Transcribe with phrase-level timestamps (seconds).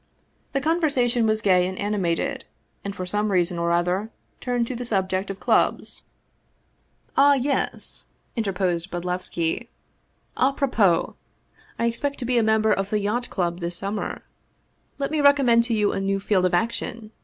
[0.53, 2.45] The conversation was gay and animated,
[2.83, 6.05] and for some reason or other turned to the subject of clubs."
[7.17, 9.67] Ah, yes," interposed Bodlevski,"
[10.47, 11.13] a propos!
[11.77, 14.23] I expect to be a member of the Yacht Club this summer.
[14.97, 17.11] Let me recommend to you a new field of action.